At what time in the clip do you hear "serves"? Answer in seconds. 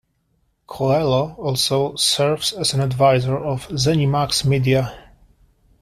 1.95-2.53